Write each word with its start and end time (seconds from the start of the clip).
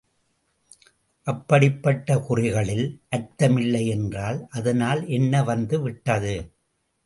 அப்படிப்பட்ட 1.27 2.17
குறிகளில் 2.19 2.87
அர்த்தமில்லை 3.11 3.87
என்றால் 3.87 4.47
அதனால் 4.49 5.07
என்ன 5.07 5.43
வந்து 5.43 5.81
விட்டது. 5.81 6.35